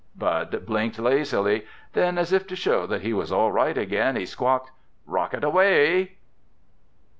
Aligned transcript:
Bud 0.15 0.65
blinked 0.65 0.97
lazily. 0.97 1.67
Then 1.93 2.17
as 2.17 2.33
if 2.33 2.47
to 2.47 2.55
show 2.55 2.87
that 2.87 3.03
he 3.03 3.13
was 3.13 3.31
all 3.31 3.51
right 3.51 3.77
again, 3.77 4.15
he 4.15 4.25
squawked, 4.25 4.71
"Rocket 5.05 5.43
away!" 5.43 6.13